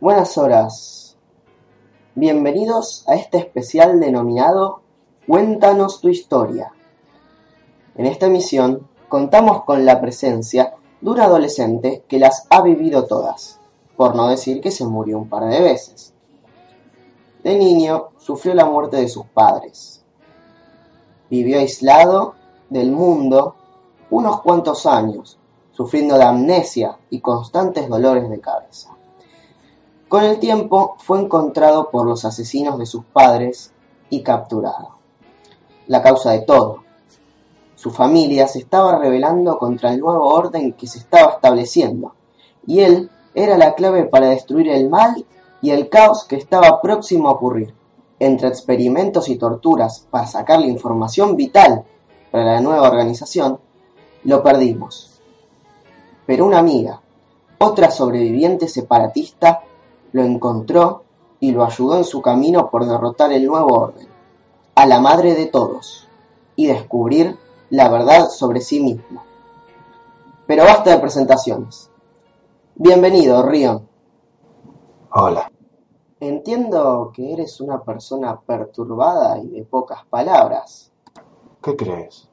Buenas 0.00 0.38
horas. 0.38 1.18
Bienvenidos 2.14 3.04
a 3.06 3.16
este 3.16 3.36
especial 3.36 4.00
denominado 4.00 4.80
Cuéntanos 5.26 6.00
tu 6.00 6.08
historia. 6.08 6.72
En 7.96 8.06
esta 8.06 8.24
emisión 8.24 8.88
contamos 9.10 9.64
con 9.64 9.84
la 9.84 10.00
presencia 10.00 10.72
de 11.02 11.10
un 11.10 11.20
adolescente 11.20 12.02
que 12.08 12.18
las 12.18 12.46
ha 12.48 12.62
vivido 12.62 13.04
todas, 13.04 13.60
por 13.98 14.16
no 14.16 14.28
decir 14.28 14.62
que 14.62 14.70
se 14.70 14.86
murió 14.86 15.18
un 15.18 15.28
par 15.28 15.44
de 15.44 15.60
veces. 15.60 16.14
De 17.44 17.58
niño 17.58 18.08
sufrió 18.16 18.54
la 18.54 18.64
muerte 18.64 18.96
de 18.96 19.08
sus 19.08 19.26
padres. 19.26 20.02
Vivió 21.28 21.58
aislado 21.58 22.36
del 22.70 22.90
mundo 22.90 23.54
unos 24.08 24.40
cuantos 24.40 24.86
años, 24.86 25.38
sufriendo 25.72 26.16
de 26.16 26.24
amnesia 26.24 26.96
y 27.10 27.20
constantes 27.20 27.86
dolores 27.86 28.30
de 28.30 28.40
cabeza. 28.40 28.96
Con 30.10 30.24
el 30.24 30.40
tiempo 30.40 30.96
fue 30.98 31.20
encontrado 31.20 31.88
por 31.90 32.04
los 32.04 32.24
asesinos 32.24 32.80
de 32.80 32.86
sus 32.86 33.04
padres 33.04 33.70
y 34.08 34.24
capturado. 34.24 34.96
La 35.86 36.02
causa 36.02 36.32
de 36.32 36.40
todo. 36.40 36.82
Su 37.76 37.92
familia 37.92 38.48
se 38.48 38.58
estaba 38.58 38.98
rebelando 38.98 39.56
contra 39.56 39.92
el 39.92 40.00
nuevo 40.00 40.26
orden 40.34 40.72
que 40.72 40.88
se 40.88 40.98
estaba 40.98 41.34
estableciendo, 41.34 42.16
y 42.66 42.80
él 42.80 43.08
era 43.34 43.56
la 43.56 43.76
clave 43.76 44.02
para 44.02 44.30
destruir 44.30 44.68
el 44.70 44.90
mal 44.90 45.24
y 45.62 45.70
el 45.70 45.88
caos 45.88 46.24
que 46.24 46.34
estaba 46.34 46.82
próximo 46.82 47.28
a 47.28 47.34
ocurrir. 47.34 47.72
Entre 48.18 48.48
experimentos 48.48 49.28
y 49.28 49.36
torturas 49.36 50.08
para 50.10 50.26
sacar 50.26 50.58
la 50.58 50.66
información 50.66 51.36
vital 51.36 51.84
para 52.32 52.54
la 52.54 52.60
nueva 52.60 52.88
organización, 52.88 53.60
lo 54.24 54.42
perdimos. 54.42 55.20
Pero 56.26 56.46
una 56.46 56.58
amiga, 56.58 57.00
otra 57.58 57.92
sobreviviente 57.92 58.66
separatista, 58.66 59.62
lo 60.12 60.22
encontró 60.22 61.04
y 61.38 61.52
lo 61.52 61.64
ayudó 61.64 61.96
en 61.96 62.04
su 62.04 62.20
camino 62.20 62.70
por 62.70 62.86
derrotar 62.86 63.32
el 63.32 63.46
nuevo 63.46 63.74
orden, 63.74 64.08
a 64.74 64.86
la 64.86 65.00
madre 65.00 65.34
de 65.34 65.46
todos, 65.46 66.08
y 66.56 66.66
descubrir 66.66 67.38
la 67.70 67.88
verdad 67.88 68.28
sobre 68.28 68.60
sí 68.60 68.80
mismo. 68.80 69.22
Pero 70.46 70.64
basta 70.64 70.90
de 70.90 70.98
presentaciones. 70.98 71.90
Bienvenido, 72.74 73.42
Rion. 73.42 73.88
Hola. 75.12 75.50
Entiendo 76.18 77.12
que 77.14 77.32
eres 77.32 77.60
una 77.60 77.82
persona 77.82 78.38
perturbada 78.38 79.38
y 79.38 79.48
de 79.48 79.64
pocas 79.64 80.04
palabras. 80.04 80.92
¿Qué 81.62 81.76
crees? 81.76 82.28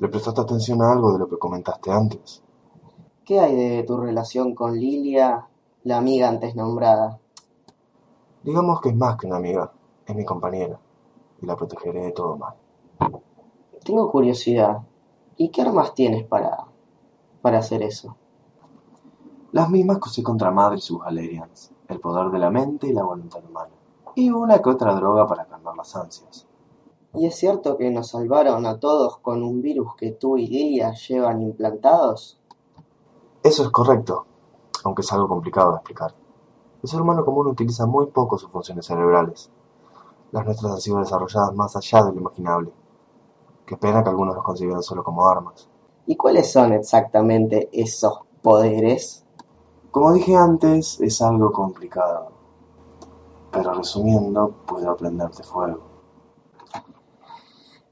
¿Le 0.00 0.08
prestaste 0.08 0.40
atención 0.40 0.82
a 0.82 0.92
algo 0.92 1.12
de 1.12 1.20
lo 1.20 1.28
que 1.28 1.38
comentaste 1.38 1.90
antes? 1.90 2.42
¿Qué 3.24 3.38
hay 3.38 3.54
de 3.54 3.82
tu 3.82 3.96
relación 3.96 4.54
con 4.54 4.78
Lilia, 4.78 5.46
la 5.88 5.96
amiga 5.96 6.28
antes 6.28 6.54
nombrada? 6.54 7.18
Digamos 8.42 8.82
que 8.82 8.90
es 8.90 8.94
más 8.94 9.16
que 9.16 9.26
una 9.26 9.36
amiga, 9.36 9.72
es 10.04 10.14
mi 10.14 10.22
compañera, 10.22 10.78
y 11.40 11.46
la 11.46 11.56
protegeré 11.56 12.02
de 12.02 12.12
todo 12.12 12.36
mal. 12.36 12.52
Tengo 13.84 14.10
curiosidad. 14.10 14.82
¿Y 15.38 15.48
qué 15.48 15.62
armas 15.62 15.94
tienes 15.94 16.26
para, 16.26 16.66
para 17.40 17.60
hacer 17.60 17.82
eso? 17.82 18.16
Las 19.52 19.70
mismas 19.70 19.96
que 19.96 20.10
usé 20.10 20.22
contra 20.22 20.50
Madre 20.50 20.76
y 20.76 20.82
sus 20.82 20.98
Valerians, 20.98 21.72
el 21.88 22.00
poder 22.00 22.30
de 22.32 22.38
la 22.38 22.50
mente 22.50 22.88
y 22.88 22.92
la 22.92 23.04
voluntad 23.04 23.42
humana, 23.48 23.72
y 24.14 24.28
una 24.28 24.60
que 24.60 24.68
otra 24.68 24.94
droga 24.94 25.26
para 25.26 25.46
calmar 25.46 25.74
las 25.74 25.96
ansias. 25.96 26.46
¿Y 27.14 27.24
es 27.24 27.34
cierto 27.34 27.78
que 27.78 27.90
nos 27.90 28.08
salvaron 28.08 28.66
a 28.66 28.78
todos 28.78 29.16
con 29.20 29.42
un 29.42 29.62
virus 29.62 29.94
que 29.96 30.10
tú 30.10 30.36
y 30.36 30.48
Lilia 30.48 30.92
llevan 30.92 31.40
implantados? 31.40 32.38
Eso 33.42 33.62
es 33.62 33.70
correcto, 33.70 34.26
aunque 34.84 35.02
es 35.02 35.12
algo 35.12 35.28
complicado 35.28 35.70
de 35.70 35.76
explicar. 35.76 36.14
El 36.82 36.88
ser 36.88 37.00
humano 37.00 37.24
común 37.24 37.48
utiliza 37.48 37.86
muy 37.86 38.06
poco 38.06 38.38
sus 38.38 38.50
funciones 38.50 38.86
cerebrales. 38.86 39.50
Las 40.32 40.44
nuestras 40.44 40.72
han 40.72 40.80
sido 40.80 40.98
desarrolladas 40.98 41.54
más 41.54 41.74
allá 41.76 42.04
de 42.04 42.12
lo 42.12 42.20
imaginable. 42.20 42.70
Qué 43.66 43.76
pena 43.76 44.02
que 44.02 44.10
algunos 44.10 44.34
los 44.34 44.44
consideran 44.44 44.82
solo 44.82 45.02
como 45.02 45.26
armas. 45.26 45.68
¿Y 46.06 46.16
cuáles 46.16 46.50
son 46.50 46.72
exactamente 46.72 47.68
esos 47.72 48.20
poderes? 48.42 49.24
Como 49.90 50.12
dije 50.12 50.36
antes, 50.36 51.00
es 51.00 51.20
algo 51.20 51.52
complicado. 51.52 52.30
Pero 53.50 53.74
resumiendo, 53.74 54.54
puedo 54.66 54.90
aprenderte 54.90 55.42
fuego. 55.42 55.80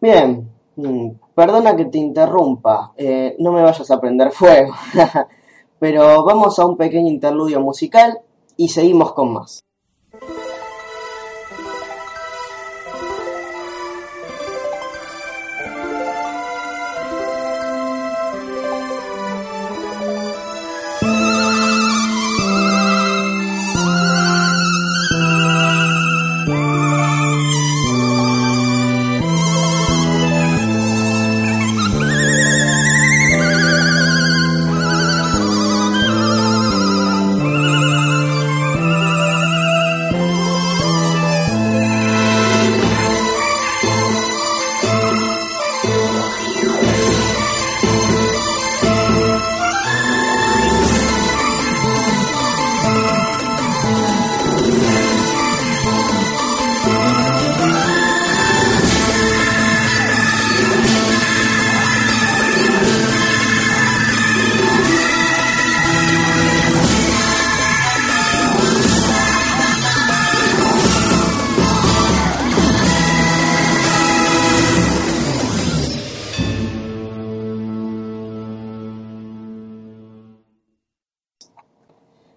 Bien, 0.00 0.50
mm, 0.76 1.08
perdona 1.34 1.74
que 1.74 1.86
te 1.86 1.98
interrumpa, 1.98 2.92
eh, 2.96 3.34
no 3.38 3.50
me 3.50 3.62
vayas 3.62 3.90
a 3.90 4.00
prender 4.00 4.30
fuego, 4.30 4.74
pero 5.78 6.24
vamos 6.24 6.58
a 6.58 6.66
un 6.66 6.76
pequeño 6.76 7.08
interludio 7.08 7.60
musical 7.60 8.20
y 8.56 8.68
seguimos 8.68 9.12
con 9.12 9.32
más. 9.32 9.65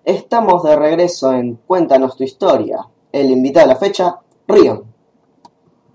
Estamos 0.10 0.64
de 0.64 0.76
regreso 0.76 1.32
en 1.34 1.58
Cuéntanos 1.68 2.18
tu 2.18 2.24
historia. 2.24 2.84
El 3.12 3.30
invitado 3.30 3.68
de 3.68 3.74
la 3.76 3.80
fecha, 3.80 4.20
Rion. 4.48 4.84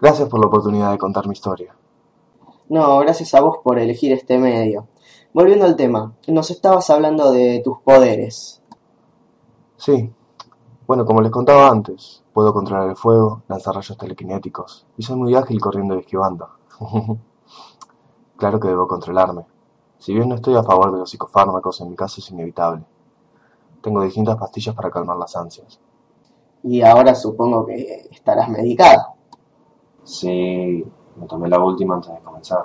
Gracias 0.00 0.28
por 0.28 0.38
la 0.38 0.46
oportunidad 0.46 0.92
de 0.92 0.98
contar 0.98 1.26
mi 1.26 1.32
historia. 1.32 1.74
No, 2.68 3.00
gracias 3.00 3.34
a 3.34 3.40
vos 3.40 3.58
por 3.64 3.76
elegir 3.76 4.12
este 4.12 4.38
medio. 4.38 4.86
Volviendo 5.32 5.64
al 5.64 5.74
tema, 5.74 6.12
nos 6.28 6.52
estabas 6.52 6.90
hablando 6.90 7.32
de 7.32 7.60
tus 7.64 7.78
poderes. 7.80 8.62
Sí. 9.78 10.12
Bueno, 10.86 11.04
como 11.04 11.20
les 11.20 11.32
contaba 11.32 11.68
antes, 11.68 12.22
puedo 12.32 12.52
controlar 12.52 12.90
el 12.90 12.96
fuego, 12.96 13.42
lanzar 13.48 13.74
rayos 13.74 13.98
telequinéticos, 13.98 14.86
y 14.96 15.02
soy 15.02 15.16
muy 15.16 15.34
ágil 15.34 15.60
corriendo 15.60 15.96
y 15.96 15.98
esquivando. 15.98 16.50
claro 18.36 18.60
que 18.60 18.68
debo 18.68 18.86
controlarme. 18.86 19.44
Si 19.98 20.14
bien 20.14 20.28
no 20.28 20.36
estoy 20.36 20.54
a 20.54 20.62
favor 20.62 20.92
de 20.92 20.98
los 20.98 21.10
psicofármacos, 21.10 21.80
en 21.80 21.90
mi 21.90 21.96
caso 21.96 22.20
es 22.20 22.30
inevitable. 22.30 22.84
Tengo 23.84 24.02
distintas 24.02 24.38
pastillas 24.38 24.74
para 24.74 24.90
calmar 24.90 25.18
las 25.18 25.36
ansias. 25.36 25.78
Y 26.62 26.80
ahora 26.80 27.14
supongo 27.14 27.66
que 27.66 28.08
estarás 28.10 28.48
medicado. 28.48 29.14
Sí, 30.02 30.82
Me 31.16 31.26
tomé 31.28 31.50
la 31.50 31.62
última 31.62 31.96
antes 31.96 32.10
de 32.10 32.18
comenzar. 32.20 32.64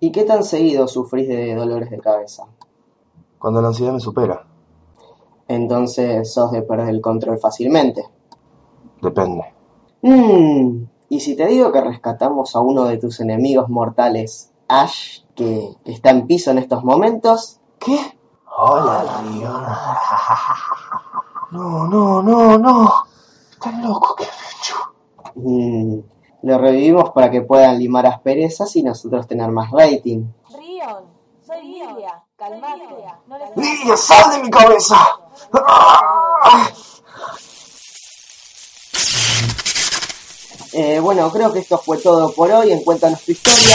¿Y 0.00 0.10
qué 0.10 0.24
tan 0.24 0.42
seguido 0.42 0.88
sufrís 0.88 1.28
de 1.28 1.54
dolores 1.54 1.90
de 1.90 1.98
cabeza? 1.98 2.44
Cuando 3.38 3.60
la 3.60 3.68
ansiedad 3.68 3.92
me 3.92 4.00
supera. 4.00 4.46
Entonces 5.46 6.32
sos 6.32 6.50
de 6.52 6.62
perder 6.62 6.88
el 6.88 7.02
control 7.02 7.38
fácilmente. 7.38 8.02
Depende. 9.02 9.44
Mmm, 10.00 10.84
¿y 11.10 11.20
si 11.20 11.36
te 11.36 11.46
digo 11.48 11.70
que 11.70 11.82
rescatamos 11.82 12.56
a 12.56 12.60
uno 12.62 12.86
de 12.86 12.96
tus 12.96 13.20
enemigos 13.20 13.68
mortales, 13.68 14.52
Ash, 14.68 15.20
que 15.34 15.68
está 15.84 16.10
en 16.10 16.26
piso 16.26 16.50
en 16.50 16.58
estos 16.58 16.82
momentos? 16.82 17.60
¿Qué? 17.78 17.98
Hola, 18.62 19.22
Leon. 19.22 19.64
No, 21.52 21.86
no, 21.86 22.20
no, 22.20 22.58
no. 22.58 23.06
Estás 23.50 23.82
loco, 23.82 24.14
¿qué 24.14 24.24
has 24.24 24.54
hecho? 24.54 24.74
Mm, 25.36 26.00
lo 26.42 26.58
revivimos 26.58 27.10
para 27.12 27.30
que 27.30 27.40
puedan 27.40 27.78
limar 27.78 28.04
asperezas 28.04 28.76
y 28.76 28.82
nosotros 28.82 29.26
tener 29.26 29.50
más 29.50 29.70
rating. 29.70 30.26
Rion, 30.50 31.04
soy 31.46 31.62
Lilia, 31.62 32.22
calmate, 32.36 32.82
no 33.26 33.38
le 33.38 33.46
¡Lidia, 33.56 33.96
sal 33.96 34.30
de 34.32 34.42
mi 34.42 34.50
cabeza! 34.50 34.96
Eh, 40.72 41.00
bueno, 41.00 41.28
creo 41.32 41.52
que 41.52 41.58
esto 41.60 41.78
fue 41.78 41.96
todo 41.98 42.32
por 42.32 42.48
hoy 42.52 42.70
en 42.70 42.84
Cuéntanos 42.84 43.22
tu 43.22 43.32
historia. 43.32 43.74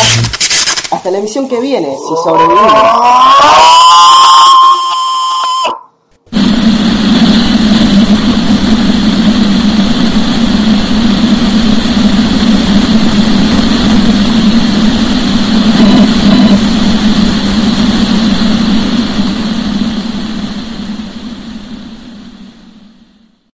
Hasta 0.92 1.12
la 1.12 1.18
emisión 1.18 1.50
que 1.50 1.60
viene, 1.60 1.98
si 1.98 2.16
sobrevivimos. 2.24 3.75